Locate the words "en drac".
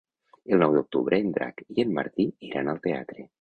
1.25-1.61